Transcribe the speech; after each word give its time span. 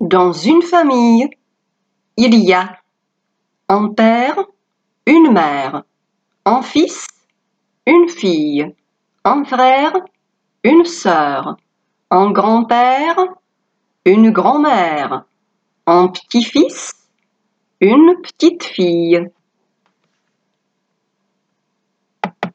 Dans 0.00 0.32
une 0.32 0.62
famille, 0.62 1.30
il 2.16 2.34
y 2.34 2.52
a 2.52 2.78
un 3.68 3.88
père, 3.88 4.36
une 5.06 5.32
mère, 5.32 5.84
un 6.44 6.62
fils, 6.62 7.06
une 7.86 8.08
fille, 8.08 8.74
un 9.24 9.44
frère, 9.44 9.92
une 10.64 10.84
sœur, 10.84 11.56
un 12.10 12.32
grand-père, 12.32 13.16
une 14.04 14.32
grand-mère, 14.32 15.26
un 15.86 16.08
petit-fils, 16.08 16.92
une 17.80 18.20
petite-fille. 18.20 19.30